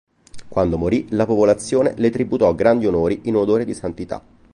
Quando 0.47 0.79
morì 0.79 1.05
la 1.11 1.27
popolazione 1.27 1.93
le 1.97 2.09
tributò 2.09 2.55
grandi 2.55 2.87
onori 2.87 3.19
in 3.25 3.35
odore 3.35 3.65
di 3.65 3.75
santità. 3.75 4.23